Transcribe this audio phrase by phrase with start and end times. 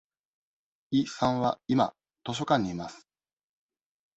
[0.89, 1.93] イさんは今
[2.25, 3.07] 図書館にいます。